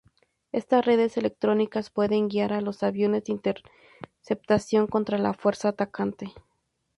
[0.51, 6.33] Estas redes electrónicas pueden guiar a los aviones de interceptación contra la fuerza atacante.